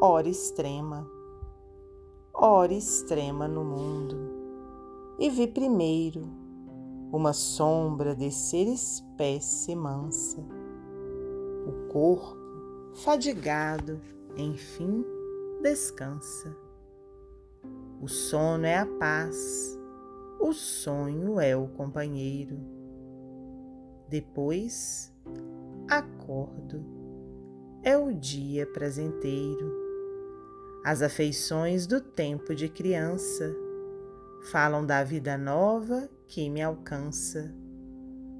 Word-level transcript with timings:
hora 0.00 0.28
extrema, 0.28 1.10
hora 2.32 2.72
extrema 2.72 3.48
no 3.48 3.64
mundo, 3.64 4.16
e 5.18 5.28
vi 5.28 5.48
primeiro 5.48 6.22
uma 7.12 7.32
sombra 7.32 8.14
descer 8.14 8.68
espécie 8.68 9.74
mansa, 9.74 10.40
o 11.66 11.88
corpo 11.88 12.38
fadigado, 12.94 14.00
enfim, 14.36 15.04
descansa. 15.62 16.56
O 18.00 18.06
sono 18.06 18.66
é 18.66 18.78
a 18.78 18.86
paz, 18.86 19.76
o 20.38 20.52
sonho 20.52 21.40
é 21.40 21.56
o 21.56 21.66
companheiro. 21.66 22.56
Depois, 24.08 25.12
acordo, 25.90 26.84
é 27.82 27.98
o 27.98 28.14
dia 28.14 28.64
prazenteiro. 28.64 29.87
As 30.88 31.02
afeições 31.02 31.86
do 31.86 32.00
tempo 32.00 32.54
de 32.54 32.66
criança 32.66 33.54
falam 34.50 34.86
da 34.86 35.04
vida 35.04 35.36
nova 35.36 36.08
que 36.26 36.48
me 36.48 36.62
alcança. 36.62 37.54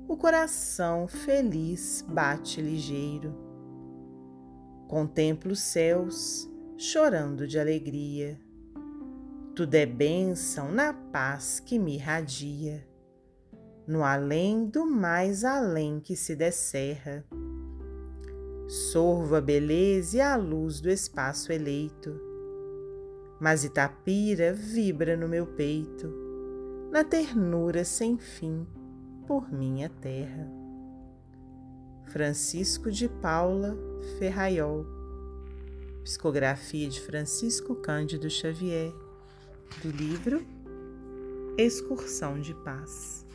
O 0.09 0.16
coração 0.16 1.06
feliz 1.06 2.03
bate 2.09 2.62
ligeiro. 2.62 3.34
Contemplo 4.89 5.53
os 5.53 5.61
céus 5.61 6.51
chorando 6.79 7.47
de 7.47 7.59
alegria 7.59 8.41
tudo 9.55 9.75
é 9.75 9.84
bênção 9.84 10.73
na 10.73 10.95
paz 10.95 11.61
que 11.61 11.78
me 11.78 11.97
irradia, 11.97 12.87
no 13.87 14.03
além 14.05 14.65
do 14.67 14.87
mais 14.87 15.45
além 15.45 16.01
que 16.01 16.17
se 16.17 16.34
descerra. 16.34 17.27
Sorvo 18.69 19.34
a 19.34 19.41
beleza 19.41 20.17
e 20.17 20.20
a 20.23 20.37
luz 20.37 20.81
do 20.81 20.89
espaço 20.89 21.53
eleito, 21.53 22.28
mas 23.41 23.64
Itapira 23.64 24.53
vibra 24.53 25.17
no 25.17 25.28
meu 25.28 25.47
peito, 25.47 26.12
na 26.91 27.05
ternura 27.05 27.84
sem 27.84 28.19
fim 28.19 28.67
por 29.27 29.53
minha 29.53 29.89
terra. 29.89 30.50
Francisco 32.06 32.91
de 32.91 33.09
Paula 33.09 33.77
Ferraiol 34.19 34.86
Psicografia 36.03 36.89
de 36.89 37.03
Francisco 37.03 37.75
Cândido 37.75 38.31
Xavier 38.31 38.94
do 39.83 39.91
livro 39.91 40.42
Excursão 41.59 42.41
de 42.41 42.55
Paz. 42.55 43.28